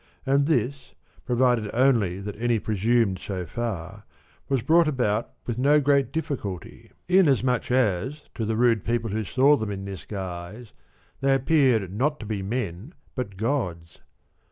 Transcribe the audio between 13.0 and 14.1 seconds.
but gods.